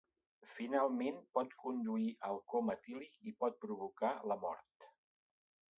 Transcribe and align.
Finalment, 0.53 1.19
pot 1.37 1.53
conduir 1.65 2.07
al 2.31 2.41
coma 2.55 2.77
etílic 2.81 3.21
i 3.33 3.35
pot 3.45 3.61
provocar 3.67 4.13
la 4.33 4.41
mort. 4.47 4.91